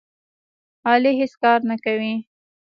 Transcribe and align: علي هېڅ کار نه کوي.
علي 0.89 1.11
هېڅ 1.19 1.33
کار 1.43 1.59
نه 1.69 1.75
کوي. 1.83 2.13